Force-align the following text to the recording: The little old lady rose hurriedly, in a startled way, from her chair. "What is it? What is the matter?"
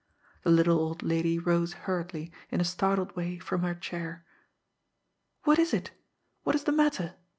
The 0.41 0.49
little 0.49 0.79
old 0.79 1.03
lady 1.03 1.37
rose 1.37 1.73
hurriedly, 1.73 2.31
in 2.49 2.59
a 2.59 2.63
startled 2.65 3.15
way, 3.15 3.37
from 3.37 3.61
her 3.61 3.75
chair. 3.75 4.25
"What 5.43 5.59
is 5.59 5.75
it? 5.75 5.91
What 6.41 6.55
is 6.55 6.63
the 6.63 6.71
matter?" 6.71 7.13